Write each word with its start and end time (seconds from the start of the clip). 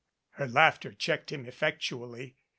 Her 0.31 0.47
laughter 0.47 0.93
checked 0.93 1.31
him 1.31 1.45
effectually. 1.45 2.35